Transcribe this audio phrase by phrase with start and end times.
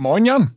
[0.00, 0.48] Moin Jan.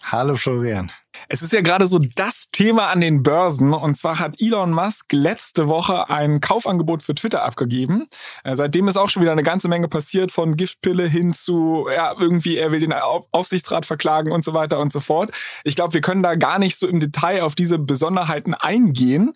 [0.00, 0.90] Hallo Florian.
[1.28, 3.72] Es ist ja gerade so das Thema an den Börsen.
[3.74, 8.06] Und zwar hat Elon Musk letzte Woche ein Kaufangebot für Twitter abgegeben.
[8.44, 12.14] Äh, seitdem ist auch schon wieder eine ganze Menge passiert, von Giftpille hin zu, ja,
[12.18, 15.32] irgendwie, er will den Aufsichtsrat verklagen und so weiter und so fort.
[15.64, 19.32] Ich glaube, wir können da gar nicht so im Detail auf diese Besonderheiten eingehen.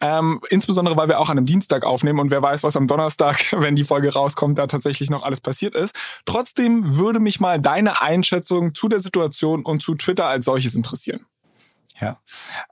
[0.00, 3.52] Ähm, insbesondere, weil wir auch an einem Dienstag aufnehmen und wer weiß, was am Donnerstag,
[3.52, 5.94] wenn die Folge rauskommt, da tatsächlich noch alles passiert ist.
[6.24, 11.25] Trotzdem würde mich mal deine Einschätzung zu der Situation und zu Twitter als solches interessieren.
[11.98, 12.20] Ja,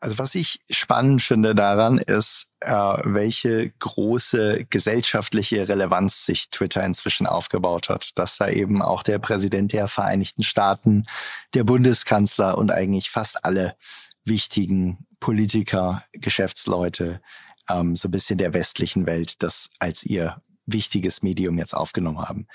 [0.00, 7.26] also was ich spannend finde daran ist, äh, welche große gesellschaftliche Relevanz sich Twitter inzwischen
[7.26, 11.06] aufgebaut hat, dass da eben auch der Präsident der Vereinigten Staaten,
[11.54, 13.76] der Bundeskanzler und eigentlich fast alle
[14.26, 17.22] wichtigen Politiker, Geschäftsleute,
[17.70, 22.46] ähm, so ein bisschen der westlichen Welt das als ihr wichtiges Medium jetzt aufgenommen haben.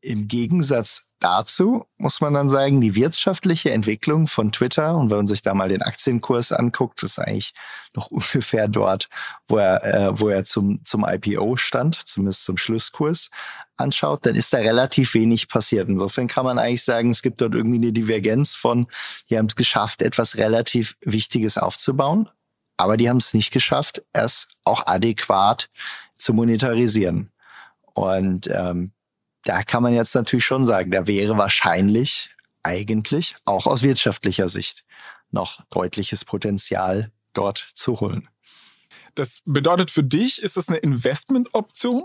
[0.00, 5.26] Im Gegensatz dazu muss man dann sagen, die wirtschaftliche Entwicklung von Twitter, und wenn man
[5.26, 7.54] sich da mal den Aktienkurs anguckt, ist eigentlich
[7.94, 9.08] noch ungefähr dort,
[9.46, 13.30] wo er, äh, wo er zum, zum IPO stand, zumindest zum Schlusskurs
[13.76, 15.88] anschaut, dann ist da relativ wenig passiert.
[15.88, 18.86] Insofern kann man eigentlich sagen, es gibt dort irgendwie eine Divergenz von,
[19.28, 22.28] die haben es geschafft, etwas relativ Wichtiges aufzubauen,
[22.76, 25.70] aber die haben es nicht geschafft, es auch adäquat
[26.18, 27.30] zu monetarisieren.
[27.94, 28.92] Und ähm,
[29.46, 32.30] da kann man jetzt natürlich schon sagen, da wäre wahrscheinlich
[32.64, 34.84] eigentlich auch aus wirtschaftlicher Sicht
[35.30, 38.28] noch deutliches Potenzial dort zu holen.
[39.14, 42.04] Das bedeutet für dich, ist das eine Investmentoption?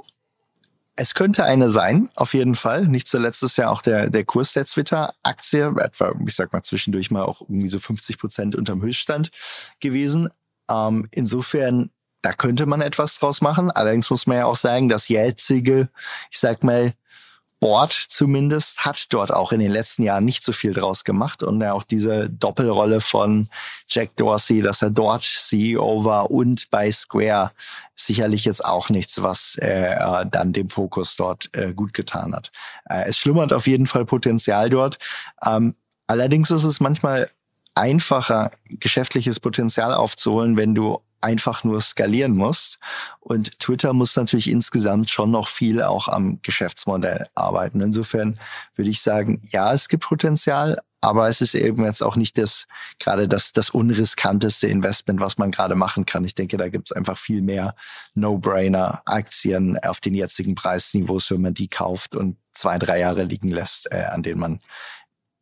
[0.96, 2.88] Es könnte eine sein, auf jeden Fall.
[2.88, 7.10] Nicht zuletzt ist ja auch der, der Kurs der Twitter-Aktie, etwa, ich sag mal, zwischendurch
[7.10, 9.32] mal auch irgendwie so 50 Prozent unterm Höchststand
[9.80, 10.30] gewesen.
[10.70, 11.90] Ähm, insofern,
[12.22, 13.72] da könnte man etwas draus machen.
[13.72, 15.90] Allerdings muss man ja auch sagen, das jetzige,
[16.30, 16.94] ich sag mal,
[17.62, 21.64] Board zumindest hat dort auch in den letzten Jahren nicht so viel draus gemacht und
[21.64, 23.50] auch diese Doppelrolle von
[23.88, 27.52] Jack Dorsey, dass er dort CEO war und bei Square
[27.96, 32.52] sicherlich jetzt auch nichts, was äh, dann dem Fokus dort äh, gut getan hat.
[32.90, 34.98] Äh, es schlummert auf jeden Fall Potenzial dort.
[35.46, 35.76] Ähm,
[36.08, 37.30] allerdings ist es manchmal
[37.76, 42.80] einfacher, geschäftliches Potenzial aufzuholen, wenn du einfach nur skalieren musst.
[43.20, 47.82] Und Twitter muss natürlich insgesamt schon noch viel auch am Geschäftsmodell arbeiten.
[47.82, 48.40] Insofern
[48.76, 52.68] würde ich sagen, ja, es gibt Potenzial, aber es ist eben jetzt auch nicht das,
[53.00, 56.24] gerade das, das unriskanteste Investment, was man gerade machen kann.
[56.26, 57.76] Ich denke, da gibt es einfach viel mehr
[58.14, 63.92] No-Brainer-Aktien auf den jetzigen Preisniveaus, wenn man die kauft und zwei, drei Jahre liegen lässt,
[63.92, 64.60] äh, an denen man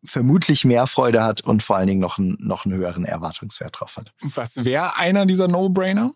[0.03, 3.97] vermutlich mehr Freude hat und vor allen Dingen noch, einen, noch einen höheren Erwartungswert drauf
[3.97, 4.13] hat.
[4.21, 6.13] Was wäre einer dieser No-Brainer?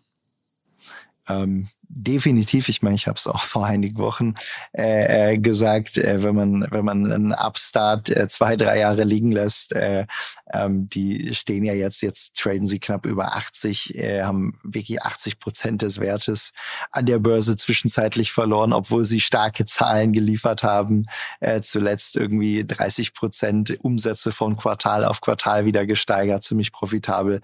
[1.28, 4.34] Ähm, definitiv, ich meine, ich habe es auch vor einigen Wochen
[4.72, 9.32] äh, äh, gesagt, äh, wenn man wenn man einen Upstart äh, zwei drei Jahre liegen
[9.32, 10.06] lässt, äh,
[10.52, 15.38] ähm, die stehen ja jetzt jetzt traden sie knapp über 80, äh, haben wirklich 80
[15.38, 16.52] Prozent des Wertes
[16.90, 21.06] an der Börse zwischenzeitlich verloren, obwohl sie starke Zahlen geliefert haben,
[21.40, 27.40] äh, zuletzt irgendwie 30 Prozent Umsätze von Quartal auf Quartal wieder gesteigert, ziemlich profitabel.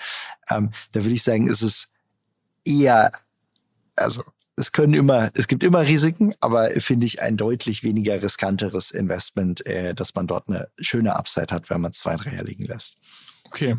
[0.50, 1.88] Ähm, da würde ich sagen, ist es
[2.64, 3.12] eher
[4.00, 4.24] also
[4.60, 9.66] es können immer, es gibt immer Risiken, aber finde ich ein deutlich weniger riskanteres Investment,
[9.66, 12.96] äh, dass man dort eine schöne Upside hat, wenn man zwei, drei Jahre liegen lässt.
[13.46, 13.76] Okay.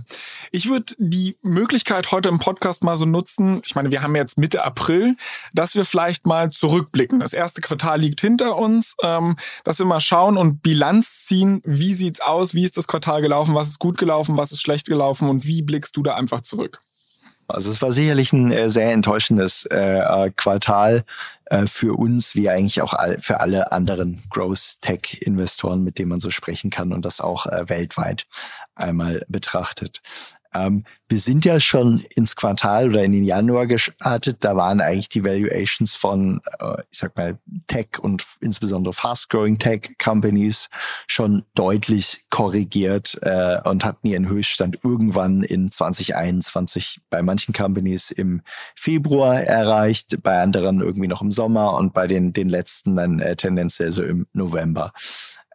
[0.52, 4.38] Ich würde die Möglichkeit heute im Podcast mal so nutzen, ich meine, wir haben jetzt
[4.38, 5.16] Mitte April,
[5.53, 7.22] dass wir vielleicht mal zurückblicken.
[7.22, 11.94] Das erste Quartal liegt hinter uns, ähm, dass wir mal schauen und Bilanz ziehen, wie
[11.94, 15.30] sieht's aus, wie ist das Quartal gelaufen, was ist gut gelaufen, was ist schlecht gelaufen
[15.30, 16.81] und wie blickst du da einfach zurück?
[17.53, 21.03] Also es war sicherlich ein äh, sehr enttäuschendes äh, äh, Quartal
[21.45, 26.30] äh, für uns, wie eigentlich auch all, für alle anderen Growth-Tech-Investoren, mit denen man so
[26.30, 28.25] sprechen kann und das auch äh, weltweit
[28.75, 30.01] einmal betrachtet.
[30.53, 34.38] Ähm, wir sind ja schon ins Quartal oder in den Januar gestartet.
[34.42, 37.38] Da waren eigentlich die Valuations von, äh, ich sag mal,
[37.68, 40.69] Tech und insbesondere fast-growing Tech-Companies
[41.07, 48.42] schon deutlich korrigiert äh, und hatten ihren Höchststand irgendwann in 2021 bei manchen Companies im
[48.75, 53.36] Februar erreicht, bei anderen irgendwie noch im Sommer und bei den, den letzten dann äh,
[53.36, 54.94] tendenziell so im November.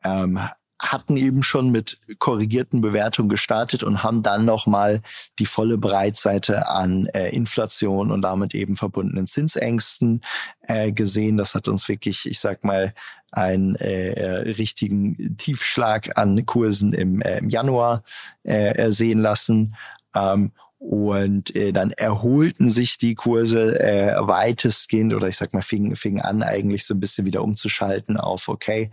[0.04, 0.38] Ähm,
[0.80, 5.00] hatten eben schon mit korrigierten Bewertungen gestartet und haben dann nochmal
[5.38, 10.20] die volle Breitseite an äh, Inflation und damit eben verbundenen Zinsängsten
[10.62, 11.38] äh, gesehen.
[11.38, 12.94] Das hat uns wirklich, ich sag mal,
[13.32, 18.02] einen äh, äh richtigen Tiefschlag an Kursen im, äh, im Januar
[18.44, 19.76] äh, sehen lassen.
[20.14, 25.96] Ähm, und äh, dann erholten sich die Kurse äh, weitestgehend oder ich sag mal, fingen
[25.96, 28.90] fing an, eigentlich so ein bisschen wieder umzuschalten auf, okay,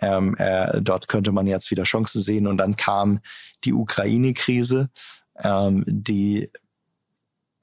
[0.00, 2.46] ähm, äh, dort könnte man jetzt wieder Chancen sehen.
[2.46, 3.20] Und dann kam
[3.64, 4.90] die Ukraine-Krise,
[5.38, 6.50] ähm, die,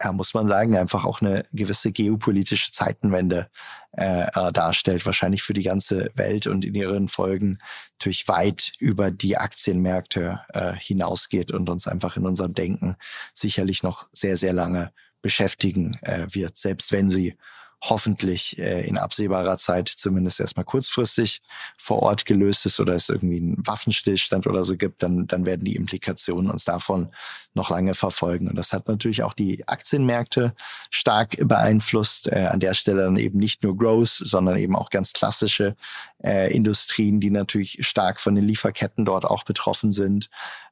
[0.01, 3.49] ja, muss man sagen, einfach auch eine gewisse geopolitische Zeitenwende
[3.97, 7.59] äh, äh, darstellt, wahrscheinlich für die ganze Welt und in ihren Folgen
[7.99, 12.95] natürlich weit über die Aktienmärkte äh, hinausgeht und uns einfach in unserem Denken
[13.33, 14.91] sicherlich noch sehr, sehr lange
[15.21, 17.37] beschäftigen äh, wird, selbst wenn sie
[17.81, 21.41] hoffentlich äh, in absehbarer Zeit zumindest erstmal kurzfristig
[21.77, 25.65] vor Ort gelöst ist oder es irgendwie einen Waffenstillstand oder so gibt, dann, dann werden
[25.65, 27.09] die Implikationen uns davon
[27.53, 28.47] noch lange verfolgen.
[28.47, 30.53] Und das hat natürlich auch die Aktienmärkte
[30.91, 32.31] stark beeinflusst.
[32.31, 35.75] Äh, an der Stelle dann eben nicht nur Growth, sondern eben auch ganz klassische
[36.23, 40.29] äh, Industrien, die natürlich stark von den Lieferketten dort auch betroffen sind.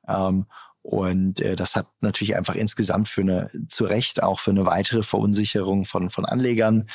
[0.07, 0.45] Ähm,
[0.89, 5.03] und äh, das hat natürlich einfach insgesamt für eine, zu Recht auch für eine weitere
[5.03, 6.88] Verunsicherung von, von Anlegern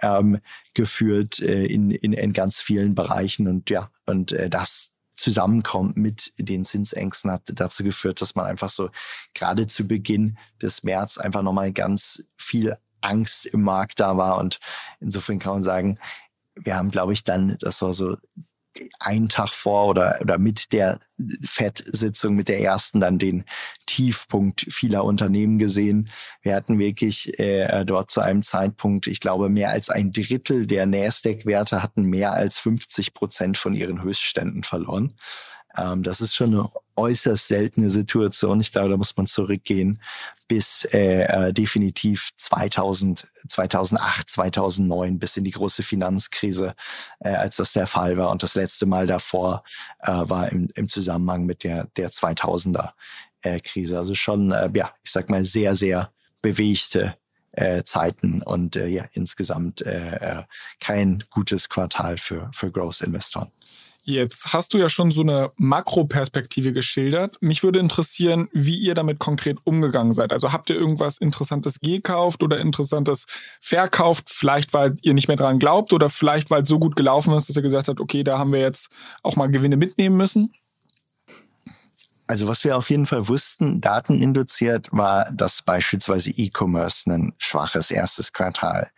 [0.00, 0.38] ähm,
[0.72, 3.48] geführt äh, in, in, in ganz vielen Bereichen.
[3.48, 8.70] Und ja, und äh, das zusammenkommt mit den Zinsängsten hat dazu geführt, dass man einfach
[8.70, 8.90] so
[9.34, 14.38] gerade zu Beginn des März einfach nochmal ganz viel Angst im Markt da war.
[14.38, 14.60] Und
[15.00, 15.98] insofern kann man sagen,
[16.54, 18.16] wir haben, glaube ich, dann, das war so
[18.98, 20.98] einen Tag vor oder, oder mit der
[21.44, 23.44] FED-Sitzung, mit der ersten, dann den
[23.86, 26.08] Tiefpunkt vieler Unternehmen gesehen.
[26.42, 30.86] Wir hatten wirklich äh, dort zu einem Zeitpunkt, ich glaube, mehr als ein Drittel der
[30.86, 35.14] Nasdaq-Werte hatten mehr als 50 Prozent von ihren Höchstständen verloren.
[35.76, 38.60] Ähm, das ist schon eine äußerst seltene Situation.
[38.60, 40.00] Ich glaube, da muss man zurückgehen
[40.48, 46.74] bis äh, äh, definitiv 2000, 2008, 2009, bis in die große Finanzkrise,
[47.20, 48.30] äh, als das der Fall war.
[48.30, 49.62] Und das letzte Mal davor
[50.00, 52.90] äh, war im, im Zusammenhang mit der, der 2000er
[53.42, 53.98] äh, Krise.
[53.98, 56.12] Also schon, äh, ja, ich sag mal, sehr, sehr
[56.42, 57.16] bewegte
[57.52, 60.42] äh, Zeiten und äh, ja, insgesamt äh, äh
[60.80, 63.50] kein gutes Quartal für, für Growth-Investoren.
[64.14, 67.36] Jetzt hast du ja schon so eine Makroperspektive geschildert.
[67.40, 70.32] Mich würde interessieren, wie ihr damit konkret umgegangen seid.
[70.32, 73.26] Also habt ihr irgendwas Interessantes gekauft oder Interessantes
[73.60, 74.28] verkauft?
[74.28, 77.48] Vielleicht, weil ihr nicht mehr dran glaubt oder vielleicht, weil es so gut gelaufen ist,
[77.48, 78.90] dass ihr gesagt habt, okay, da haben wir jetzt
[79.22, 80.52] auch mal Gewinne mitnehmen müssen?
[82.26, 88.32] Also was wir auf jeden Fall wussten, dateninduziert, war, dass beispielsweise E-Commerce ein schwaches erstes
[88.32, 88.90] Quartal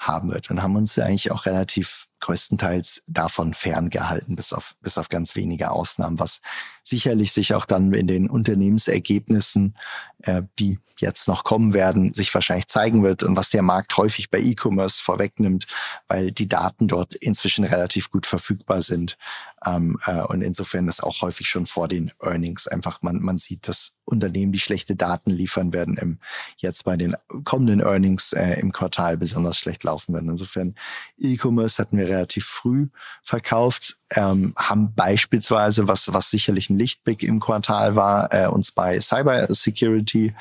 [0.00, 5.08] haben wird und haben uns eigentlich auch relativ größtenteils davon ferngehalten, bis auf, bis auf
[5.08, 6.40] ganz wenige Ausnahmen, was
[6.84, 9.76] sicherlich sich auch dann in den Unternehmensergebnissen,
[10.22, 14.30] äh, die jetzt noch kommen werden, sich wahrscheinlich zeigen wird und was der Markt häufig
[14.30, 15.66] bei E-Commerce vorwegnimmt,
[16.08, 19.16] weil die Daten dort inzwischen relativ gut verfügbar sind.
[19.64, 23.68] Ähm, äh, und insofern ist auch häufig schon vor den Earnings einfach, man, man sieht,
[23.68, 26.18] dass Unternehmen, die schlechte Daten liefern werden, im,
[26.56, 30.30] jetzt bei den kommenden Earnings äh, im Quartal besonders schlecht laufen werden.
[30.30, 30.74] Insofern
[31.18, 32.88] E-Commerce hatten wir relativ früh
[33.22, 39.00] verkauft, ähm, haben beispielsweise, was, was sicherlich ein Lichtblick im Quartal war, äh, uns bei
[39.00, 40.34] Cyber Security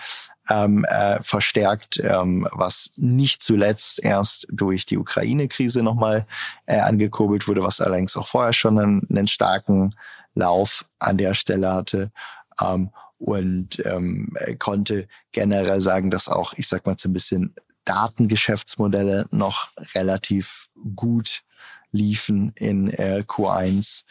[0.49, 6.25] ähm, äh, verstärkt, ähm, was nicht zuletzt erst durch die Ukraine-Krise nochmal
[6.65, 9.95] äh, angekurbelt wurde, was allerdings auch vorher schon einen, einen starken
[10.33, 12.11] Lauf an der Stelle hatte.
[12.61, 17.53] Ähm, und ähm, konnte generell sagen, dass auch, ich sag mal, so ein bisschen
[17.83, 21.43] Datengeschäftsmodelle noch relativ gut
[21.91, 24.05] liefen in äh, Q1.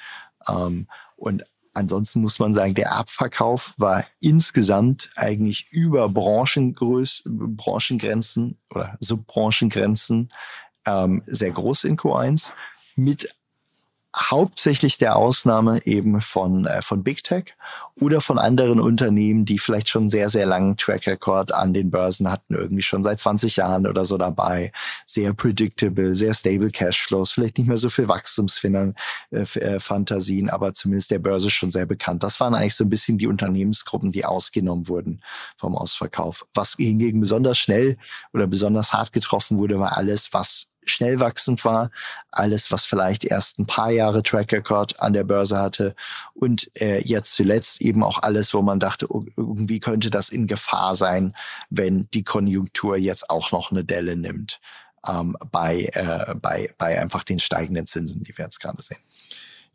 [0.46, 1.44] Ähm, und
[1.78, 10.28] ansonsten muss man sagen, der Abverkauf war insgesamt eigentlich über Branchengröß Branchengrenzen oder Subbranchengrenzen
[10.84, 12.52] ähm, sehr groß in Q1
[12.96, 13.34] mit
[14.18, 17.54] hauptsächlich der Ausnahme eben von, äh, von Big Tech
[18.00, 22.30] oder von anderen Unternehmen, die vielleicht schon sehr, sehr langen Track Record an den Börsen
[22.30, 24.72] hatten, irgendwie schon seit 20 Jahren oder so dabei.
[25.06, 31.18] Sehr predictable, sehr stable Cashflows, vielleicht nicht mehr so viel Wachstumsfantasien, äh, aber zumindest der
[31.18, 32.22] Börse schon sehr bekannt.
[32.22, 35.22] Das waren eigentlich so ein bisschen die Unternehmensgruppen, die ausgenommen wurden
[35.56, 36.46] vom Ausverkauf.
[36.54, 37.96] Was hingegen besonders schnell
[38.32, 41.90] oder besonders hart getroffen wurde, war alles, was schnell wachsend war,
[42.30, 45.94] alles, was vielleicht erst ein paar Jahre Track Record an der Börse hatte
[46.34, 50.46] und äh, jetzt zuletzt eben auch alles, wo man dachte, oh, irgendwie könnte das in
[50.46, 51.34] Gefahr sein,
[51.70, 54.60] wenn die Konjunktur jetzt auch noch eine Delle nimmt
[55.06, 58.98] ähm, bei, äh, bei, bei einfach den steigenden Zinsen, die wir jetzt gerade sehen.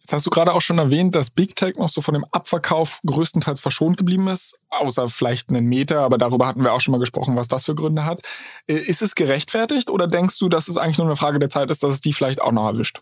[0.03, 2.99] Jetzt hast du gerade auch schon erwähnt, dass Big Tech noch so von dem Abverkauf
[3.05, 6.97] größtenteils verschont geblieben ist, außer vielleicht einen Meter, aber darüber hatten wir auch schon mal
[6.97, 8.21] gesprochen, was das für Gründe hat.
[8.67, 11.71] Äh, ist es gerechtfertigt oder denkst du, dass es eigentlich nur eine Frage der Zeit
[11.71, 12.99] ist, dass es die vielleicht auch noch erwischt?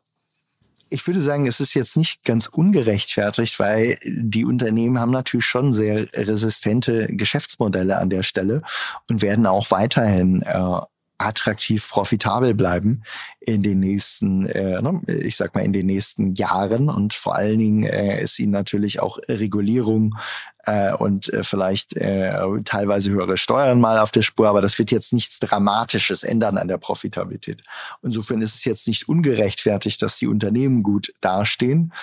[0.91, 5.73] Ich würde sagen, es ist jetzt nicht ganz ungerechtfertigt, weil die Unternehmen haben natürlich schon
[5.73, 8.61] sehr resistente Geschäftsmodelle an der Stelle
[9.09, 10.81] und werden auch weiterhin äh,
[11.25, 13.03] attraktiv profitabel bleiben
[13.39, 16.89] in den nächsten, äh, ne, ich sag mal, in den nächsten Jahren.
[16.89, 20.15] Und vor allen Dingen äh, ist ihnen natürlich auch Regulierung
[20.65, 24.91] äh, und äh, vielleicht äh, teilweise höhere Steuern mal auf der Spur, aber das wird
[24.91, 27.63] jetzt nichts Dramatisches ändern an der Profitabilität.
[28.03, 31.93] Insofern ist es jetzt nicht ungerechtfertigt, dass die Unternehmen gut dastehen.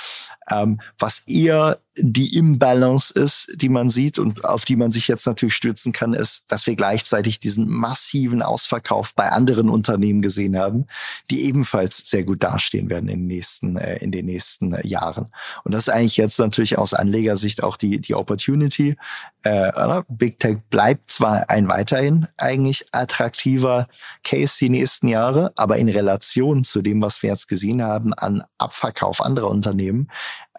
[0.50, 5.27] Ähm, was eher die Imbalance ist, die man sieht und auf die man sich jetzt
[5.27, 10.87] natürlich stürzen kann, ist, dass wir gleichzeitig diesen massiven Ausverkauf bei anderen Unternehmen gesehen haben,
[11.31, 15.33] die ebenfalls sehr gut dastehen werden in den nächsten, äh, in den nächsten Jahren.
[15.65, 18.48] Und das ist eigentlich jetzt natürlich aus Anlegersicht auch die, die Opportunity.
[19.43, 23.88] Äh, Big Tech bleibt zwar ein weiterhin eigentlich attraktiver
[24.25, 28.45] Case die nächsten Jahre, aber in Relation zu dem, was wir jetzt gesehen haben an
[28.59, 30.11] Abverkauf anderer Unternehmen,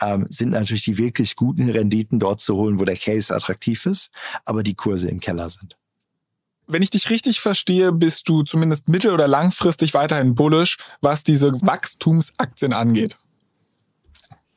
[0.01, 4.12] ähm, sind natürlich die wirklich guten Renditen dort zu holen, wo der Case attraktiv ist,
[4.46, 5.75] aber die Kurse im Keller sind.
[6.72, 11.60] Wenn ich dich richtig verstehe, bist du zumindest mittel- oder langfristig weiterhin bullish, was diese
[11.62, 13.17] Wachstumsaktien angeht.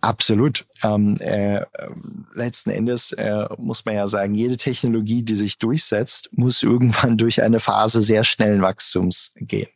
[0.02, 0.66] Absolut.
[0.82, 1.64] Ähm, äh,
[2.34, 7.40] letzten Endes äh, muss man ja sagen, jede Technologie, die sich durchsetzt, muss irgendwann durch
[7.40, 9.68] eine Phase sehr schnellen Wachstums gehen.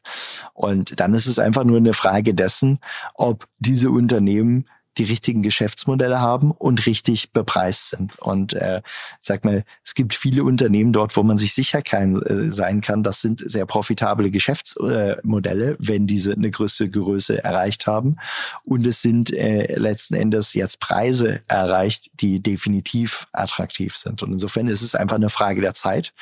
[0.53, 2.81] Und dann ist es einfach nur eine Frage dessen,
[3.15, 8.19] ob diese Unternehmen die richtigen Geschäftsmodelle haben und richtig bepreist sind.
[8.19, 8.83] Und äh,
[9.21, 13.03] sag mal, es gibt viele Unternehmen dort, wo man sich sicher kein, äh, sein kann,
[13.03, 18.17] das sind sehr profitable Geschäftsmodelle, äh, wenn diese eine größere Größe erreicht haben.
[18.65, 24.23] Und es sind äh, letzten Endes jetzt Preise erreicht, die definitiv attraktiv sind.
[24.23, 26.13] Und insofern ist es einfach eine Frage der Zeit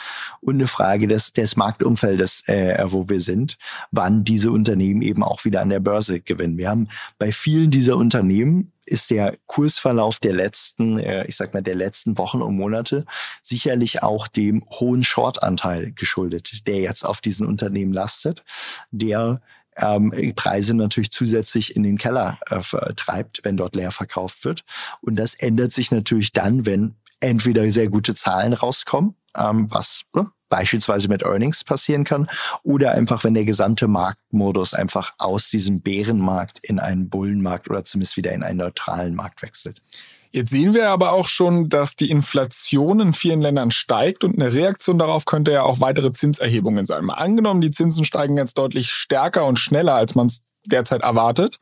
[0.40, 3.58] und eine Frage des, des Marktumfeldes, äh, wo wir sind,
[3.90, 6.58] wann diese Unternehmen eben auch wieder an der Börse gewinnen.
[6.58, 6.88] Wir haben
[7.18, 12.18] bei vielen dieser Unternehmen ist der Kursverlauf der letzten, äh, ich sag mal, der letzten
[12.18, 13.04] Wochen und Monate
[13.42, 18.44] sicherlich auch dem hohen Short-Anteil geschuldet, der jetzt auf diesen Unternehmen lastet,
[18.90, 19.40] der
[19.76, 22.60] ähm, Preise natürlich zusätzlich in den Keller äh,
[22.94, 24.64] treibt, wenn dort leer verkauft wird.
[25.00, 30.30] Und das ändert sich natürlich dann, wenn entweder sehr gute Zahlen rauskommen, ähm, was ne,
[30.54, 32.30] beispielsweise mit Earnings passieren kann
[32.62, 38.16] oder einfach, wenn der gesamte Marktmodus einfach aus diesem Bärenmarkt in einen Bullenmarkt oder zumindest
[38.16, 39.82] wieder in einen neutralen Markt wechselt.
[40.30, 44.52] Jetzt sehen wir aber auch schon, dass die Inflation in vielen Ländern steigt und eine
[44.52, 47.04] Reaktion darauf könnte ja auch weitere Zinserhebungen sein.
[47.04, 51.58] Mal angenommen, die Zinsen steigen jetzt deutlich stärker und schneller, als man es derzeit erwartet.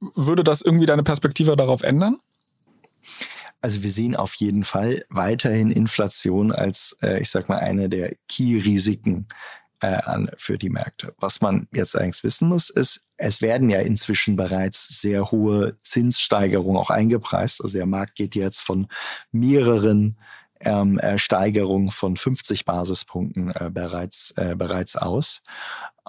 [0.00, 2.18] Würde das irgendwie deine Perspektive darauf ändern?
[3.60, 8.14] Also wir sehen auf jeden Fall weiterhin Inflation als, äh, ich sag mal, eine der
[8.28, 9.26] Key-Risiken
[9.80, 11.14] äh, an, für die Märkte.
[11.18, 16.76] Was man jetzt eigentlich wissen muss, ist, es werden ja inzwischen bereits sehr hohe Zinssteigerungen
[16.76, 17.62] auch eingepreist.
[17.62, 18.88] Also der Markt geht jetzt von
[19.32, 20.18] mehreren
[20.60, 25.42] ähm, äh, Steigerungen von 50 Basispunkten äh, bereits, äh, bereits aus.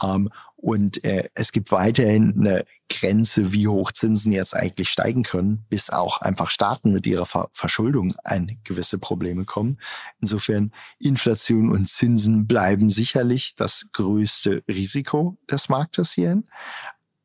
[0.01, 0.29] Ähm,
[0.61, 5.89] und äh, es gibt weiterhin eine Grenze, wie hoch Zinsen jetzt eigentlich steigen können, bis
[5.89, 9.79] auch einfach Staaten mit ihrer Ver Verschuldung an gewisse Probleme kommen.
[10.19, 16.43] Insofern Inflation und Zinsen bleiben sicherlich das größte Risiko des Marktes hierhin.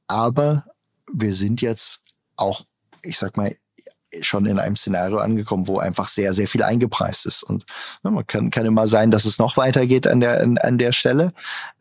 [0.07, 0.67] Aber
[1.13, 2.03] wir sind jetzt
[2.37, 2.65] auch,
[3.03, 3.57] ich sag mal,
[4.21, 7.43] schon in einem Szenario angekommen, wo einfach sehr, sehr viel eingepreist ist.
[7.43, 7.67] Und
[8.05, 10.93] ne, man kann, kann immer sein, dass es noch weitergeht an der, an, an der
[10.93, 11.33] Stelle.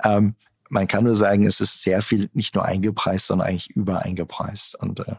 [0.03, 0.33] Ähm,
[0.73, 4.75] man kann nur sagen, es ist sehr viel nicht nur eingepreist, sondern eigentlich übereingepreist.
[4.75, 5.15] Und äh,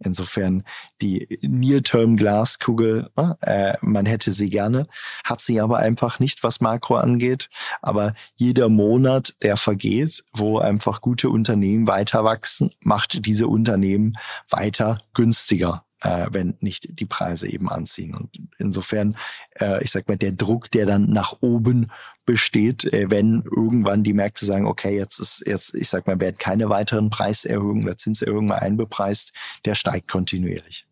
[0.00, 0.64] Insofern
[1.00, 4.88] die Near-Term-Glaskugel, äh, man hätte sie gerne,
[5.24, 7.48] hat sie aber einfach nicht, was Makro angeht.
[7.80, 14.14] Aber jeder Monat, der vergeht, wo einfach gute Unternehmen weiter wachsen, macht diese Unternehmen
[14.50, 18.14] weiter günstiger äh, wenn nicht die Preise eben anziehen.
[18.14, 19.16] Und insofern,
[19.58, 21.90] äh, ich sag mal, der Druck, der dann nach oben
[22.24, 26.38] besteht, äh, wenn irgendwann die Märkte sagen, okay, jetzt ist jetzt, ich sag mal, werden
[26.38, 29.32] keine weiteren Preiserhöhungen oder Zinserhöhungen mehr einbepreist,
[29.64, 30.86] der steigt kontinuierlich.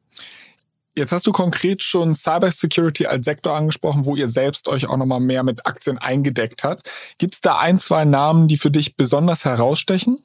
[0.95, 5.21] Jetzt hast du konkret schon Cybersecurity als Sektor angesprochen, wo ihr selbst euch auch nochmal
[5.21, 6.91] mehr mit Aktien eingedeckt habt.
[7.17, 10.23] Gibt es da ein, zwei Namen, die für dich besonders herausstechen?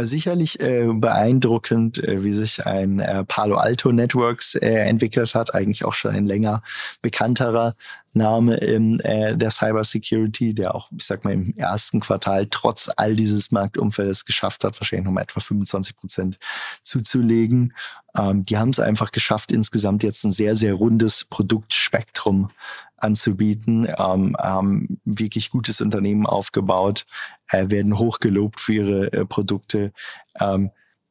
[0.00, 5.84] sicherlich äh, beeindruckend, äh, wie sich ein äh, Palo Alto Networks äh, entwickelt hat, eigentlich
[5.84, 6.62] auch schon ein länger
[7.00, 7.76] bekannterer
[8.14, 13.14] Name in äh, der Cybersecurity, der auch, ich sag mal, im ersten Quartal trotz all
[13.14, 16.38] dieses Marktumfeldes geschafft hat, wahrscheinlich nochmal etwa 25 Prozent
[16.82, 17.74] zuzulegen.
[18.16, 22.50] Ähm, die haben es einfach geschafft, insgesamt jetzt ein sehr, sehr rundes Produktspektrum
[22.96, 27.04] anzubieten, ähm, haben wirklich gutes Unternehmen aufgebaut,
[27.50, 29.92] äh, werden hochgelobt für ihre äh, Produkte,
[30.40, 30.70] ähm,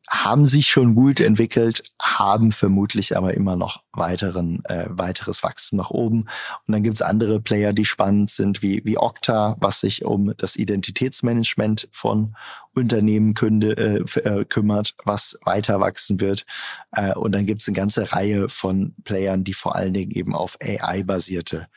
[0.10, 5.92] haben sich schon gut entwickelt, haben vermutlich aber immer noch weiteren, äh, weiteres Wachstum nach
[5.92, 6.26] oben.
[6.68, 10.56] Und dann gibt's andere Player, die spannend sind, wie, wie Okta, was sich um das
[10.56, 12.36] Identitätsmanagement von
[12.76, 16.46] Unternehmen künde, äh, äh, kümmert, was weiter wachsen wird.
[16.92, 20.58] Äh, und dann gibt's eine ganze Reihe von Playern, die vor allen Dingen eben auf
[20.62, 21.68] AI-basierte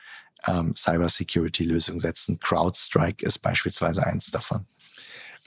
[0.45, 2.39] ähm, Cybersecurity-Lösungen setzen.
[2.39, 4.65] CrowdStrike ist beispielsweise eins davon.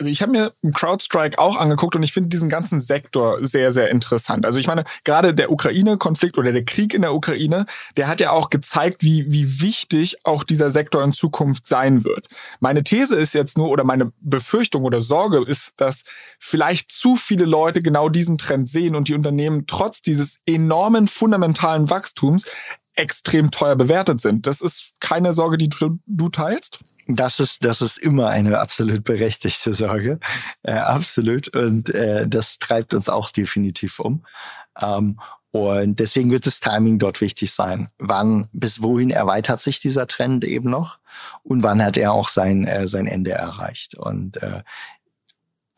[0.00, 3.90] Also ich habe mir CrowdStrike auch angeguckt und ich finde diesen ganzen Sektor sehr, sehr
[3.90, 4.46] interessant.
[4.46, 7.66] Also ich meine, gerade der Ukraine-Konflikt oder der Krieg in der Ukraine,
[7.98, 12.28] der hat ja auch gezeigt, wie, wie wichtig auch dieser Sektor in Zukunft sein wird.
[12.60, 16.04] Meine These ist jetzt nur, oder meine Befürchtung oder Sorge ist, dass
[16.38, 21.90] vielleicht zu viele Leute genau diesen Trend sehen und die Unternehmen trotz dieses enormen fundamentalen
[21.90, 22.46] Wachstums
[23.00, 24.46] extrem teuer bewertet sind.
[24.46, 26.78] Das ist keine Sorge, die du, du teilst?
[27.08, 30.20] Das ist, das ist immer eine absolut berechtigte Sorge.
[30.62, 31.48] Äh, absolut.
[31.56, 34.24] Und äh, das treibt uns auch definitiv um.
[34.80, 35.18] Ähm,
[35.52, 37.88] und deswegen wird das Timing dort wichtig sein.
[37.98, 40.98] Wann, bis wohin erweitert sich dieser Trend eben noch?
[41.42, 43.96] Und wann hat er auch sein, äh, sein Ende erreicht?
[43.96, 44.62] Und äh,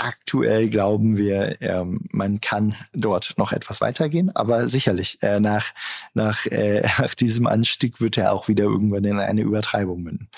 [0.03, 5.67] aktuell glauben wir, ähm, man kann dort noch etwas weitergehen, aber sicherlich äh, nach,
[6.15, 10.29] nach, äh, nach diesem Anstieg wird er auch wieder irgendwann in eine Übertreibung münden.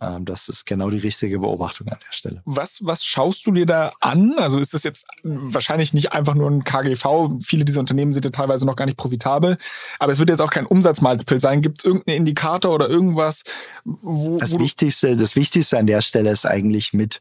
[0.00, 2.42] Ähm, das ist genau die richtige Beobachtung an der Stelle.
[2.46, 4.34] Was, was schaust du dir da an?
[4.38, 7.38] Also ist das jetzt wahrscheinlich nicht einfach nur ein KGV.
[7.42, 9.58] Viele dieser Unternehmen sind ja teilweise noch gar nicht profitabel,
[9.98, 11.60] aber es wird jetzt auch kein Umsatzmultiple sein.
[11.60, 13.42] Gibt es irgendeinen Indikator oder irgendwas,
[13.84, 17.20] wo, das wo Wichtigste, das Wichtigste an der Stelle ist eigentlich mit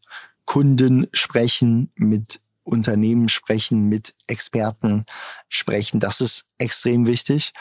[0.49, 5.05] Kunden sprechen, mit Unternehmen sprechen, mit Experten
[5.47, 5.99] sprechen.
[5.99, 7.53] Das ist extrem wichtig.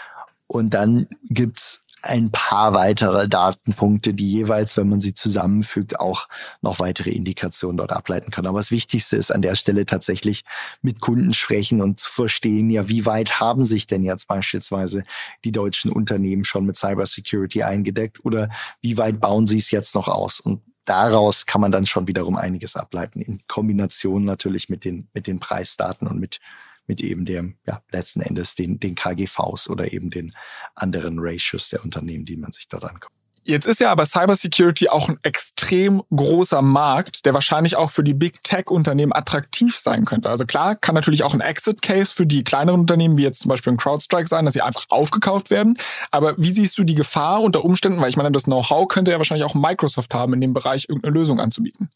[0.46, 6.28] Und dann gibt's ein paar weitere Datenpunkte, die jeweils, wenn man sie zusammenfügt, auch
[6.62, 8.46] noch weitere Indikationen dort ableiten kann.
[8.46, 10.44] Aber das Wichtigste ist an der Stelle tatsächlich
[10.80, 15.04] mit Kunden sprechen und zu verstehen, ja, wie weit haben sich denn jetzt beispielsweise
[15.44, 18.48] die deutschen Unternehmen schon mit Cybersecurity eingedeckt oder
[18.80, 20.40] wie weit bauen sie es jetzt noch aus?
[20.40, 25.26] Und daraus kann man dann schon wiederum einiges ableiten, in Kombination natürlich mit den, mit
[25.26, 26.40] den Preisdaten und mit,
[26.86, 30.34] mit eben dem, ja, letzten Endes den, den KGVs oder eben den
[30.74, 33.17] anderen Ratios der Unternehmen, die man sich dort anguckt.
[33.48, 38.12] Jetzt ist ja aber Cybersecurity auch ein extrem großer Markt, der wahrscheinlich auch für die
[38.12, 40.28] Big Tech-Unternehmen attraktiv sein könnte.
[40.28, 43.72] Also klar, kann natürlich auch ein Exit-Case für die kleineren Unternehmen, wie jetzt zum Beispiel
[43.72, 45.78] ein CrowdStrike sein, dass sie einfach aufgekauft werden.
[46.10, 49.16] Aber wie siehst du die Gefahr unter Umständen, weil ich meine, das Know-how könnte ja
[49.16, 51.88] wahrscheinlich auch Microsoft haben, in dem Bereich irgendeine Lösung anzubieten?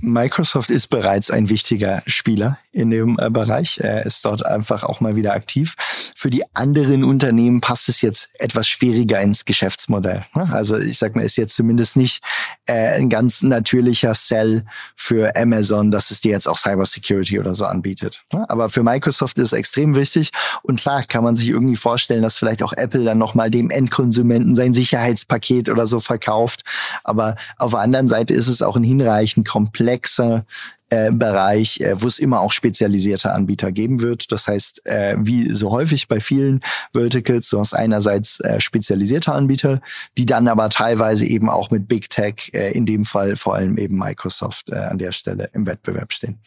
[0.00, 3.78] Microsoft ist bereits ein wichtiger Spieler in dem äh, Bereich.
[3.78, 5.74] Er ist dort einfach auch mal wieder aktiv.
[6.16, 10.24] Für die anderen Unternehmen passt es jetzt etwas schwieriger ins Geschäftsmodell.
[10.34, 10.48] Ne?
[10.52, 12.22] Also ich sag mal, ist jetzt zumindest nicht
[12.66, 17.64] äh, ein ganz natürlicher Sell für Amazon, dass es dir jetzt auch Cybersecurity oder so
[17.64, 18.24] anbietet.
[18.32, 18.48] Ne?
[18.48, 20.30] Aber für Microsoft ist es extrem wichtig.
[20.62, 24.54] Und klar kann man sich irgendwie vorstellen, dass vielleicht auch Apple dann nochmal dem Endkonsumenten
[24.54, 26.62] sein Sicherheitspaket oder so verkauft.
[27.04, 29.46] Aber auf der anderen Seite ist es auch ein hinreichend
[29.90, 30.44] komplexer
[30.92, 34.32] äh, Bereich, äh, wo es immer auch spezialisierte Anbieter geben wird.
[34.32, 39.80] Das heißt, äh, wie so häufig bei vielen Verticals, du hast einerseits äh, spezialisierte Anbieter,
[40.18, 43.78] die dann aber teilweise eben auch mit Big Tech, äh, in dem Fall vor allem
[43.78, 46.40] eben Microsoft, äh, an der Stelle im Wettbewerb stehen.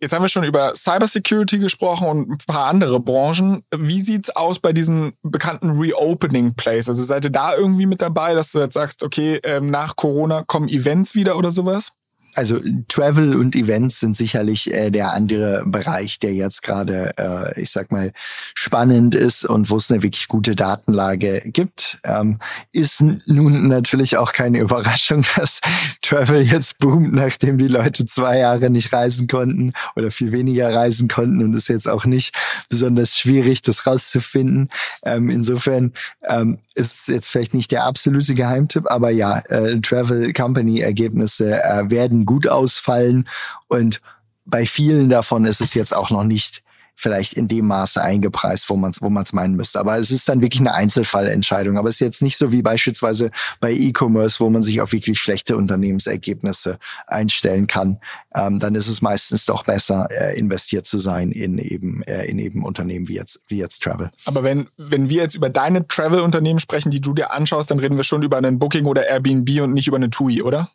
[0.00, 3.64] Jetzt haben wir schon über Cybersecurity gesprochen und ein paar andere Branchen.
[3.76, 6.88] Wie sieht's aus bei diesen bekannten Reopening Plays?
[6.88, 10.44] Also seid ihr da irgendwie mit dabei, dass du jetzt sagst, okay, ähm, nach Corona
[10.44, 11.90] kommen Events wieder oder sowas?
[12.34, 17.70] Also Travel und Events sind sicherlich äh, der andere Bereich, der jetzt gerade, äh, ich
[17.70, 18.12] sag mal,
[18.54, 21.98] spannend ist und wo es eine wirklich gute Datenlage gibt.
[22.04, 22.38] Ähm,
[22.72, 25.60] ist nun natürlich auch keine Überraschung, dass
[26.02, 31.08] Travel jetzt boomt, nachdem die Leute zwei Jahre nicht reisen konnten oder viel weniger reisen
[31.08, 32.34] konnten und ist jetzt auch nicht
[32.68, 34.68] besonders schwierig, das rauszufinden.
[35.02, 35.92] Ähm, insofern
[36.28, 41.90] ähm, ist jetzt vielleicht nicht der absolute Geheimtipp, aber ja, äh, Travel Company Ergebnisse äh,
[41.90, 43.28] werden gut ausfallen.
[43.68, 44.00] Und
[44.44, 46.62] bei vielen davon ist es jetzt auch noch nicht
[46.98, 49.78] vielleicht in dem Maße eingepreist, wo man es wo man's meinen müsste.
[49.78, 51.78] Aber es ist dann wirklich eine Einzelfallentscheidung.
[51.78, 55.20] Aber es ist jetzt nicht so wie beispielsweise bei E-Commerce, wo man sich auf wirklich
[55.20, 58.00] schlechte Unternehmensergebnisse einstellen kann.
[58.34, 62.40] Ähm, dann ist es meistens doch besser, äh, investiert zu sein in eben, äh, in
[62.40, 64.10] eben Unternehmen wie jetzt, wie jetzt Travel.
[64.24, 67.96] Aber wenn, wenn wir jetzt über deine Travel-Unternehmen sprechen, die du dir anschaust, dann reden
[67.96, 70.68] wir schon über einen Booking oder Airbnb und nicht über eine TUI, oder?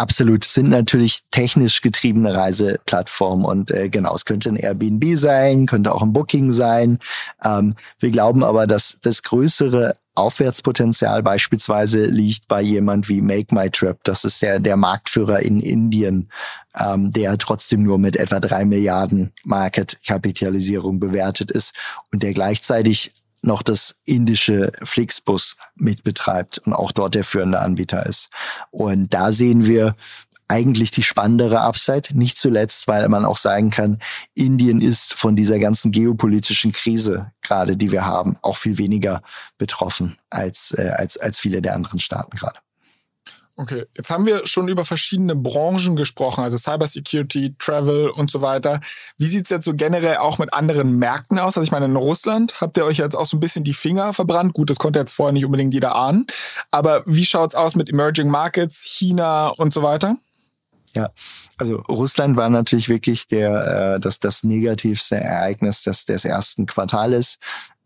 [0.00, 0.46] Absolut.
[0.46, 5.94] Es sind natürlich technisch getriebene Reiseplattformen und äh, genau, es könnte ein Airbnb sein, könnte
[5.94, 7.00] auch ein Booking sein.
[7.44, 13.68] Ähm, wir glauben aber, dass das größere Aufwärtspotenzial beispielsweise liegt bei jemand wie Make My
[13.68, 13.98] Trip.
[14.04, 16.30] Das ist der, der Marktführer in Indien,
[16.78, 21.74] ähm, der trotzdem nur mit etwa drei Milliarden Market-Kapitalisierung bewertet ist
[22.10, 28.30] und der gleichzeitig noch das indische Flixbus mitbetreibt und auch dort der führende Anbieter ist.
[28.70, 29.96] Und da sehen wir
[30.50, 34.00] eigentlich die spannendere Upside, nicht zuletzt, weil man auch sagen kann,
[34.34, 39.22] Indien ist von dieser ganzen geopolitischen Krise gerade, die wir haben, auch viel weniger
[39.58, 42.58] betroffen als, äh, als, als viele der anderen Staaten gerade.
[43.60, 48.80] Okay, jetzt haben wir schon über verschiedene Branchen gesprochen, also Cybersecurity, Travel und so weiter.
[49.18, 51.58] Wie sieht es jetzt so generell auch mit anderen Märkten aus?
[51.58, 54.14] Also ich meine, in Russland habt ihr euch jetzt auch so ein bisschen die Finger
[54.14, 54.54] verbrannt.
[54.54, 56.26] Gut, das konnte jetzt vorher nicht unbedingt jeder ahnen.
[56.70, 60.16] Aber wie schaut es aus mit Emerging Markets, China und so weiter?
[60.94, 61.10] Ja,
[61.56, 67.38] also Russland war natürlich wirklich der, äh, das, das negativste Ereignis des, des ersten Quartales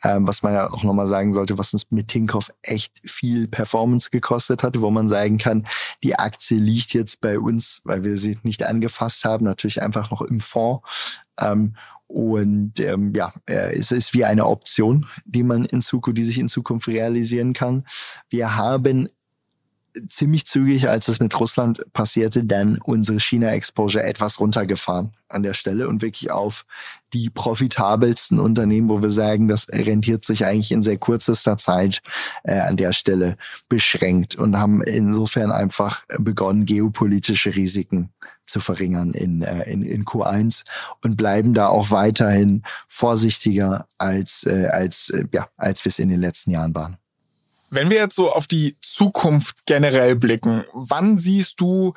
[0.04, 4.10] ähm, was man ja auch nochmal sagen sollte, was uns mit Tinkoff echt viel Performance
[4.10, 5.66] gekostet hat, wo man sagen kann,
[6.02, 10.20] die Aktie liegt jetzt bei uns, weil wir sie nicht angefasst haben, natürlich einfach noch
[10.20, 10.86] im Fonds.
[11.38, 11.74] Ähm,
[12.06, 16.38] und ähm, ja, äh, es ist wie eine Option, die man in Zukunft, die sich
[16.38, 17.86] in Zukunft realisieren kann.
[18.28, 19.08] Wir haben
[20.08, 25.88] ziemlich zügig, als es mit Russland passierte, dann unsere China-Exposure etwas runtergefahren an der Stelle
[25.88, 26.64] und wirklich auf
[27.12, 32.02] die profitabelsten Unternehmen, wo wir sagen, das rentiert sich eigentlich in sehr kürzester Zeit
[32.42, 33.36] äh, an der Stelle
[33.68, 38.10] beschränkt und haben insofern einfach begonnen, geopolitische Risiken
[38.46, 40.64] zu verringern in, äh, in, in Q1
[41.02, 46.08] und bleiben da auch weiterhin vorsichtiger als, äh, als, äh, ja, als wir es in
[46.08, 46.98] den letzten Jahren waren.
[47.74, 51.94] Wenn wir jetzt so auf die Zukunft generell blicken, wann siehst du,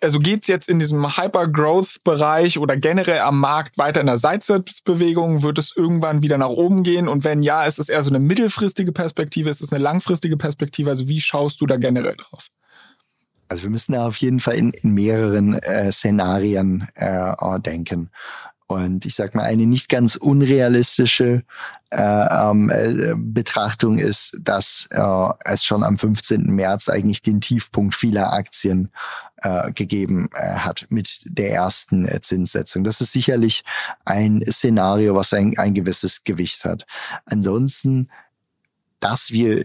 [0.00, 5.42] also geht es jetzt in diesem Hyper-Growth-Bereich oder generell am Markt weiter in der Seitwärtsbewegung?
[5.42, 7.08] Wird es irgendwann wieder nach oben gehen?
[7.08, 9.50] Und wenn ja, ist es eher so eine mittelfristige Perspektive?
[9.50, 10.88] Ist es eine langfristige Perspektive?
[10.88, 12.46] Also wie schaust du da generell drauf?
[13.48, 18.10] Also wir müssen da auf jeden Fall in, in mehreren äh, Szenarien äh, denken.
[18.68, 21.42] Und ich sag mal, eine nicht ganz unrealistische
[21.88, 26.42] äh, ähm, äh, Betrachtung ist, dass äh, es schon am 15.
[26.42, 28.90] März eigentlich den Tiefpunkt vieler Aktien
[29.38, 32.84] äh, gegeben äh, hat mit der ersten äh, Zinssetzung.
[32.84, 33.64] Das ist sicherlich
[34.04, 36.84] ein Szenario, was ein, ein gewisses Gewicht hat.
[37.24, 38.10] Ansonsten,
[39.00, 39.64] dass wir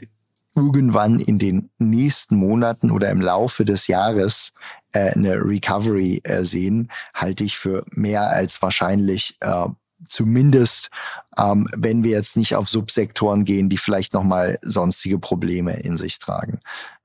[0.56, 4.54] irgendwann in den nächsten Monaten oder im Laufe des Jahres
[4.92, 9.38] äh, eine Recovery äh, sehen, halte ich für mehr als wahrscheinlich.
[9.42, 9.68] Äh,
[10.06, 10.90] zumindest,
[11.38, 16.20] ähm, wenn wir jetzt nicht auf Subsektoren gehen, die vielleicht nochmal sonstige Probleme in sich
[16.20, 16.60] tragen.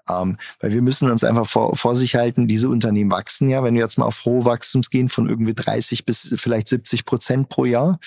[0.09, 3.75] Ähm, weil wir müssen uns einfach vor, vor sich halten, diese Unternehmen wachsen ja, wenn
[3.75, 7.65] wir jetzt mal auf hohe Wachstums gehen von irgendwie 30 bis vielleicht 70 Prozent pro
[7.65, 8.01] Jahr.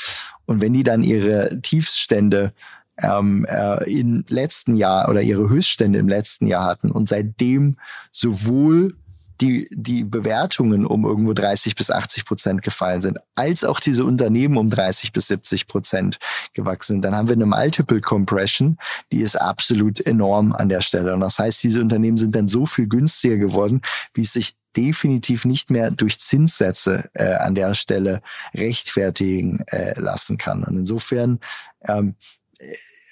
[0.45, 2.53] Und wenn die dann ihre Tiefstände
[2.97, 7.77] ähm, äh, im letzten Jahr oder ihre Höchststände im letzten Jahr hatten und seitdem
[8.11, 8.95] sowohl
[9.41, 14.57] die, die Bewertungen um irgendwo 30 bis 80 Prozent gefallen sind, als auch diese Unternehmen
[14.57, 16.19] um 30 bis 70 Prozent
[16.53, 18.77] gewachsen sind, dann haben wir eine Multiple Compression,
[19.11, 21.13] die ist absolut enorm an der Stelle.
[21.13, 23.81] Und das heißt, diese Unternehmen sind dann so viel günstiger geworden,
[24.13, 28.21] wie es sich definitiv nicht mehr durch Zinssätze äh, an der Stelle
[28.53, 30.63] rechtfertigen äh, lassen kann.
[30.63, 31.39] Und insofern
[31.85, 32.15] ähm,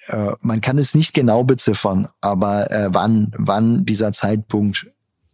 [0.08, 4.86] äh, man kann es nicht genau beziffern, aber äh, wann, wann dieser Zeitpunkt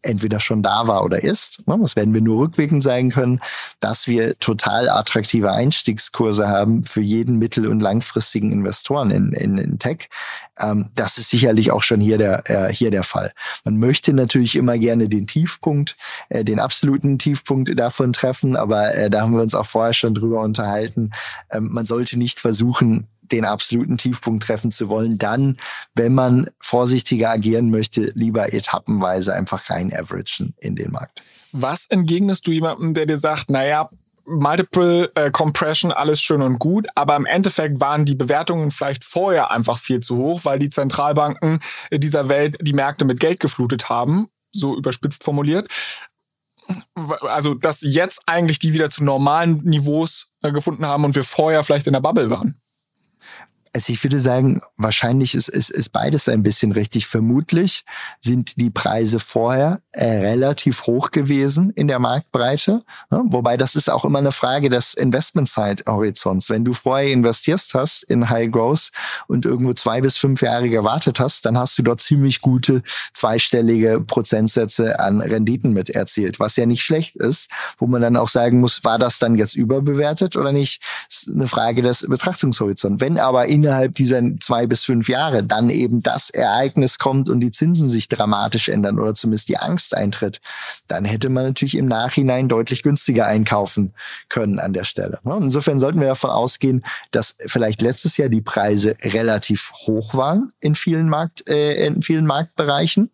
[0.06, 3.40] entweder schon da war oder ist, ne, das werden wir nur rückwirkend sagen können,
[3.80, 9.78] dass wir total attraktive Einstiegskurse haben für jeden mittel- und langfristigen Investoren in, in, in
[9.78, 10.08] Tech.
[10.58, 13.32] Ähm, das ist sicherlich auch schon hier der, äh, hier der Fall.
[13.64, 15.96] Man möchte natürlich immer gerne den Tiefpunkt,
[16.28, 20.14] äh, den absoluten Tiefpunkt davon treffen, aber äh, da haben wir uns auch vorher schon
[20.14, 21.10] drüber unterhalten.
[21.50, 25.56] Ähm, man sollte nicht versuchen, den absoluten Tiefpunkt treffen zu wollen, dann,
[25.94, 31.22] wenn man vorsichtiger agieren möchte, lieber etappenweise einfach rein averagen in den Markt.
[31.52, 33.88] Was entgegnest du jemandem, der dir sagt, naja,
[34.26, 39.52] Multiple äh, Compression, alles schön und gut, aber im Endeffekt waren die Bewertungen vielleicht vorher
[39.52, 41.60] einfach viel zu hoch, weil die Zentralbanken
[41.92, 45.68] dieser Welt die Märkte mit Geld geflutet haben, so überspitzt formuliert.
[47.20, 51.62] Also, dass jetzt eigentlich die wieder zu normalen Niveaus äh, gefunden haben und wir vorher
[51.62, 52.60] vielleicht in der Bubble waren.
[53.76, 57.06] Also ich würde sagen, wahrscheinlich ist, ist, ist beides ein bisschen richtig.
[57.06, 57.84] Vermutlich
[58.22, 62.84] sind die Preise vorher äh, relativ hoch gewesen in der Marktbreite.
[63.10, 66.48] Ja, wobei das ist auch immer eine Frage des Investment-Horizonts.
[66.48, 68.92] Wenn du vorher investierst hast in High Growth
[69.26, 74.00] und irgendwo zwei bis fünf Jahre gewartet hast, dann hast du dort ziemlich gute zweistellige
[74.00, 78.58] Prozentsätze an Renditen mit erzielt, was ja nicht schlecht ist, wo man dann auch sagen
[78.58, 80.80] muss, war das dann jetzt überbewertet oder nicht?
[81.10, 83.02] Das ist eine Frage des Betrachtungshorizonts.
[83.02, 87.40] Wenn aber in innerhalb dieser zwei bis fünf Jahre dann eben das Ereignis kommt und
[87.40, 90.40] die Zinsen sich dramatisch ändern oder zumindest die Angst eintritt,
[90.86, 93.92] dann hätte man natürlich im Nachhinein deutlich günstiger einkaufen
[94.28, 95.18] können an der Stelle.
[95.24, 100.76] Insofern sollten wir davon ausgehen, dass vielleicht letztes Jahr die Preise relativ hoch waren in
[100.76, 103.10] vielen Markt, äh, in vielen Marktbereichen.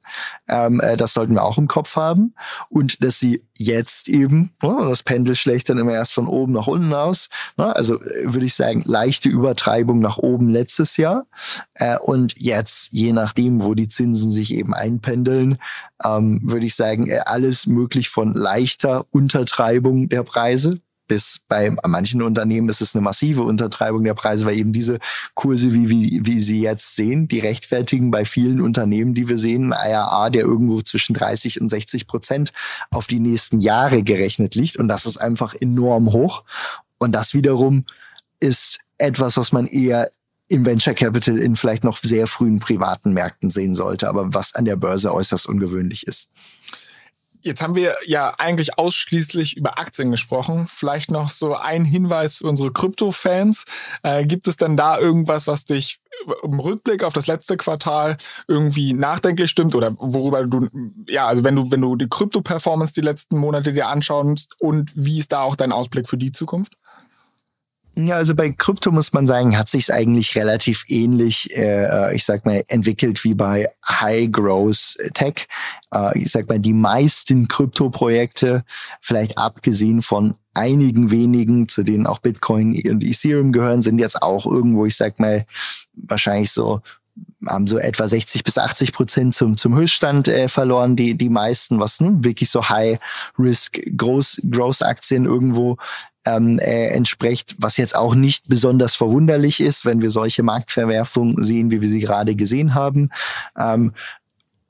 [0.49, 2.35] Ähm, äh, das sollten wir auch im Kopf haben
[2.69, 6.67] und dass sie jetzt eben, ne, das Pendel schlägt dann immer erst von oben nach
[6.67, 7.29] unten aus.
[7.57, 11.27] Ne, also äh, würde ich sagen, leichte Übertreibung nach oben letztes Jahr.
[11.75, 15.59] Äh, und jetzt, je nachdem, wo die Zinsen sich eben einpendeln,
[16.05, 20.81] ähm, würde ich sagen, äh, alles möglich von leichter Untertreibung der Preise
[21.13, 24.99] bis bei manchen Unternehmen ist es eine massive Untertreibung der Preise, weil eben diese
[25.35, 29.75] Kurse, wie, wie, wie sie jetzt sehen, die rechtfertigen bei vielen Unternehmen, die wir sehen,
[29.75, 32.55] ein IRA, der irgendwo zwischen 30 und 60 Prozent
[32.91, 34.79] auf die nächsten Jahre gerechnet liegt.
[34.79, 36.45] Und das ist einfach enorm hoch.
[36.99, 37.85] Und das wiederum
[38.41, 40.11] ist etwas, was man eher
[40.49, 44.65] im Venture Capital in vielleicht noch sehr frühen privaten Märkten sehen sollte, aber was an
[44.65, 46.29] der Börse äußerst ungewöhnlich ist.
[47.45, 50.69] Jetzt haben wir ja eigentlich ausschließlich über Aktien gesprochen.
[50.69, 53.65] Vielleicht noch so ein Hinweis für unsere Krypto-Fans.
[54.05, 55.99] Äh, gibt es denn da irgendwas, was dich
[56.45, 60.69] im Rückblick auf das letzte Quartal irgendwie nachdenklich stimmt oder worüber du,
[61.09, 65.19] ja, also wenn du, wenn du die Krypto-Performance die letzten Monate dir anschaust und wie
[65.19, 66.75] ist da auch dein Ausblick für die Zukunft?
[67.95, 72.47] Ja, also bei Krypto muss man sagen, hat sich eigentlich relativ ähnlich, äh, ich sag
[72.47, 75.47] mal, entwickelt wie bei High Growth Tech.
[75.95, 78.65] Äh, ich sag mal, die meisten Krypto-Projekte,
[79.03, 84.47] vielleicht abgesehen von einigen wenigen, zu denen auch Bitcoin und Ethereum gehören, sind jetzt auch
[84.47, 85.45] irgendwo, ich sag mal,
[85.95, 86.81] wahrscheinlich so
[87.47, 91.81] haben so etwa 60 bis 80 Prozent zum, zum Höchststand äh, verloren, die, die meisten,
[91.81, 95.79] was ne, wirklich so High-Risk-Growth-Aktien irgendwo
[96.25, 101.71] ähm, äh, entspricht, was jetzt auch nicht besonders verwunderlich ist, wenn wir solche Marktverwerfungen sehen,
[101.71, 103.11] wie wir sie gerade gesehen haben.
[103.57, 103.93] Ähm,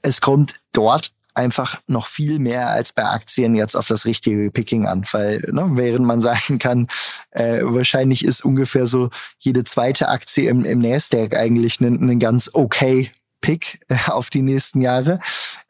[0.02, 4.86] es kommt dort einfach noch viel mehr als bei Aktien jetzt auf das richtige Picking
[4.86, 6.88] an, weil ne, während man sagen kann,
[7.30, 13.10] äh, wahrscheinlich ist ungefähr so jede zweite Aktie im, im Nasdaq eigentlich ein, ganz okay
[13.42, 15.20] Pick äh, auf die nächsten Jahre.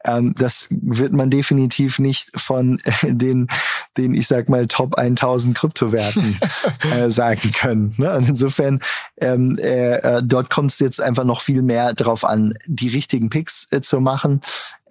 [0.05, 3.49] Ähm, das wird man definitiv nicht von äh, den,
[3.97, 6.39] den ich sag mal Top 1000 Kryptowerten
[6.95, 7.93] äh, sagen können.
[7.97, 8.15] Ne?
[8.15, 8.79] Und insofern
[9.19, 13.29] ähm, äh, äh, dort kommt es jetzt einfach noch viel mehr drauf an, die richtigen
[13.29, 14.39] Picks zu machen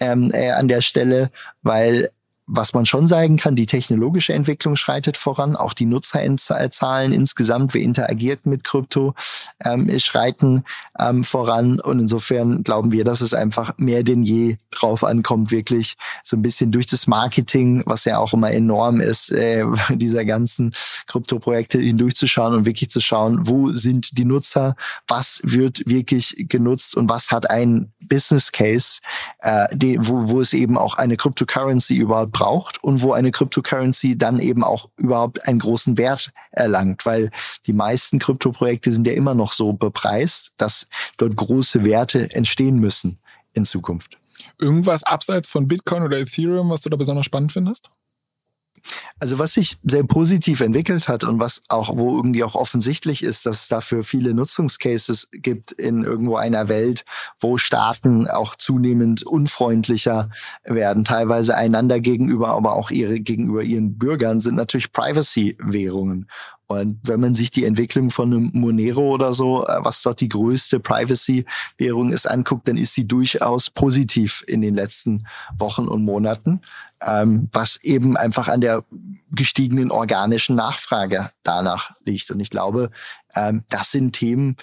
[0.00, 1.30] ähm, äh, an der Stelle,
[1.62, 2.10] weil
[2.54, 7.80] was man schon sagen kann, die technologische Entwicklung schreitet voran, auch die Nutzerzahlen insgesamt, wer
[7.80, 9.14] interagiert mit Krypto,
[9.64, 10.64] ähm, schreiten
[10.98, 11.80] ähm, voran.
[11.80, 16.42] Und insofern glauben wir, dass es einfach mehr denn je drauf ankommt, wirklich so ein
[16.42, 20.74] bisschen durch das Marketing, was ja auch immer enorm ist, äh, dieser ganzen
[21.06, 24.76] Krypto-Projekte hindurchzuschauen und wirklich zu schauen, wo sind die Nutzer,
[25.08, 29.00] was wird wirklich genutzt und was hat ein Business Case,
[29.38, 32.41] äh, die, wo, wo es eben auch eine Cryptocurrency überhaupt braucht
[32.82, 37.30] und wo eine Cryptocurrency dann eben auch überhaupt einen großen Wert erlangt, weil
[37.66, 43.18] die meisten Kryptoprojekte sind ja immer noch so bepreist, dass dort große Werte entstehen müssen
[43.52, 44.18] in Zukunft.
[44.58, 47.90] Irgendwas abseits von Bitcoin oder Ethereum, was du da besonders spannend findest?
[49.20, 53.46] Also was sich sehr positiv entwickelt hat und was auch, wo irgendwie auch offensichtlich ist,
[53.46, 57.04] dass es dafür viele Nutzungscases gibt in irgendwo einer Welt,
[57.40, 60.30] wo Staaten auch zunehmend unfreundlicher
[60.64, 66.28] werden, teilweise einander gegenüber, aber auch ihre gegenüber ihren Bürgern, sind natürlich Privacy-Währungen.
[66.78, 70.28] Und wenn man sich die Entwicklung von einem Monero oder so, äh, was dort die
[70.28, 76.62] größte Privacy-Währung ist, anguckt, dann ist sie durchaus positiv in den letzten Wochen und Monaten,
[77.04, 78.84] ähm, was eben einfach an der
[79.30, 82.30] gestiegenen organischen Nachfrage danach liegt.
[82.30, 82.90] Und ich glaube,
[83.34, 84.56] ähm, das sind Themen,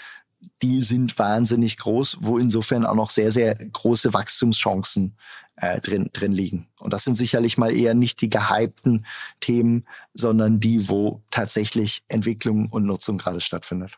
[0.62, 5.16] die sind wahnsinnig groß, wo insofern auch noch sehr, sehr große Wachstumschancen
[5.56, 6.68] äh, drin, drin liegen.
[6.80, 9.06] Und das sind sicherlich mal eher nicht die gehypten
[9.40, 13.98] Themen, sondern die, wo tatsächlich Entwicklung und Nutzung gerade stattfindet.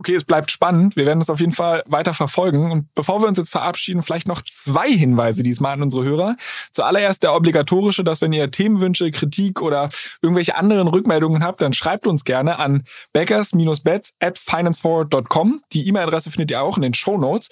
[0.00, 0.94] Okay, es bleibt spannend.
[0.94, 2.70] Wir werden es auf jeden Fall weiter verfolgen.
[2.70, 6.36] Und bevor wir uns jetzt verabschieden, vielleicht noch zwei Hinweise diesmal an unsere Hörer.
[6.70, 9.88] Zuallererst der obligatorische, dass wenn ihr Themenwünsche, Kritik oder
[10.22, 15.62] irgendwelche anderen Rückmeldungen habt, dann schreibt uns gerne an backers-bets at financeforward.com.
[15.72, 17.48] Die E-Mail-Adresse findet ihr auch in den Show Notes.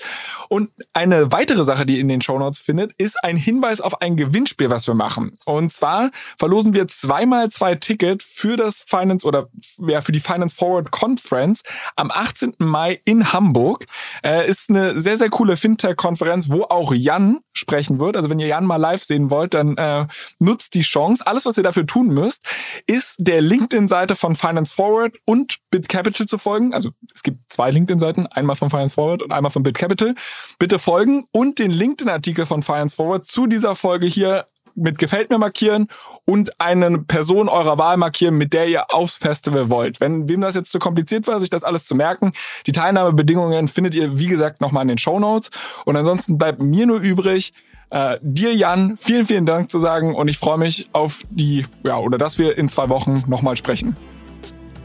[0.48, 4.00] Und eine weitere Sache, die ihr in den Show Notes findet, ist ein Hinweis auf
[4.00, 5.36] ein Gewinnspiel, was wir machen.
[5.46, 10.54] Und zwar verlosen wir zweimal zwei Ticket für das Finance oder ja, für die Finance
[10.54, 11.62] Forward Conference
[11.96, 12.54] am 8 18.
[12.58, 13.84] Mai in Hamburg.
[14.22, 18.16] Äh, ist eine sehr, sehr coole Fintech-Konferenz, wo auch Jan sprechen wird.
[18.16, 20.06] Also wenn ihr Jan mal live sehen wollt, dann äh,
[20.38, 21.26] nutzt die Chance.
[21.26, 22.42] Alles, was ihr dafür tun müsst,
[22.86, 26.74] ist der LinkedIn-Seite von Finance Forward und BitCapital zu folgen.
[26.74, 30.14] Also es gibt zwei LinkedIn-Seiten, einmal von Finance Forward und einmal von BitCapital.
[30.58, 35.38] Bitte folgen und den LinkedIn-Artikel von Finance Forward zu dieser Folge hier mit Gefällt mir
[35.38, 35.88] markieren
[36.24, 40.00] und eine Person eurer Wahl markieren, mit der ihr aufs Festival wollt.
[40.00, 42.32] Wenn wem das jetzt zu kompliziert war, sich das alles zu merken,
[42.66, 45.50] die Teilnahmebedingungen findet ihr, wie gesagt, nochmal in den Show Notes.
[45.84, 47.52] Und ansonsten bleibt mir nur übrig,
[47.90, 51.98] äh, dir, Jan, vielen, vielen Dank zu sagen und ich freue mich auf die, ja,
[51.98, 53.96] oder dass wir in zwei Wochen nochmal sprechen.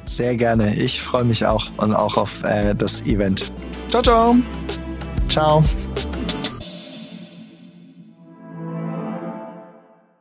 [0.06, 0.76] Sehr gerne.
[0.76, 3.54] Ich freue mich auch und auch auf äh, das Event.
[3.90, 4.36] Ciao, ciao.
[5.30, 5.64] Ciao.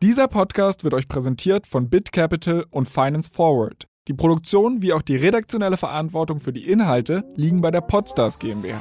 [0.02, 3.86] Dieser Podcast wird euch präsentiert von BitCapital und Finance Forward.
[4.08, 8.80] Die Produktion wie auch die redaktionelle Verantwortung für die Inhalte liegen bei der Podstars GmbH.